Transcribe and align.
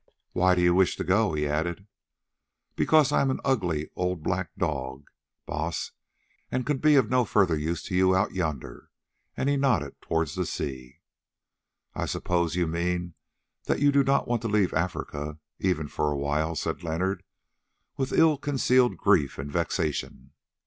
"Why 0.31 0.55
do 0.55 0.63
you 0.63 0.73
wish 0.73 0.95
to 0.95 1.03
go?" 1.03 1.35
he 1.35 1.47
added. 1.47 1.85
"Because 2.75 3.11
I 3.11 3.21
am 3.21 3.29
an 3.29 3.39
ugly 3.45 3.91
old 3.95 4.23
black 4.23 4.49
dog, 4.57 5.05
Baas, 5.45 5.91
and 6.51 6.65
can 6.65 6.79
be 6.79 6.95
of 6.95 7.11
no 7.11 7.23
further 7.23 7.55
use 7.55 7.83
to 7.83 7.95
you 7.95 8.15
out 8.15 8.31
yonder," 8.33 8.89
and 9.37 9.47
he 9.47 9.57
nodded 9.57 10.01
towards 10.01 10.33
the 10.33 10.47
sea. 10.47 11.01
"I 11.93 12.07
suppose 12.07 12.55
you 12.55 12.65
mean 12.65 13.13
that 13.65 13.79
you 13.79 13.91
do 13.91 14.03
not 14.03 14.27
want 14.27 14.41
to 14.41 14.47
leave 14.47 14.73
Africa, 14.73 15.37
even 15.59 15.87
for 15.87 16.09
a 16.11 16.17
while," 16.17 16.55
said 16.55 16.81
Leonard, 16.81 17.21
with 17.95 18.11
ill 18.11 18.39
concealed 18.39 18.97
grief 18.97 19.37
and 19.37 19.51
vexation. 19.51 20.31